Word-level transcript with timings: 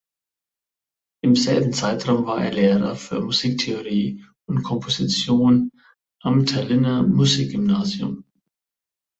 Im 1.23 1.35
selben 1.35 1.73
Zeitraum 1.73 2.25
war 2.25 2.43
er 2.43 2.51
Lehrer 2.51 2.95
für 2.95 3.21
Musiktheorie 3.21 4.25
und 4.49 4.63
Komposition 4.63 5.69
am 6.23 6.47
Tallinner 6.47 7.03
Musikgymnasium. 7.03 8.23